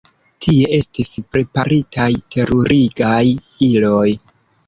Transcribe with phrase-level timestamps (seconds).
[0.43, 3.21] Tie estis preparitaj terurigaj
[3.69, 4.09] iloj.